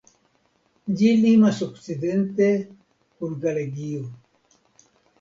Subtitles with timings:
[1.01, 4.13] Ĝi limas okcidente kun Galegio.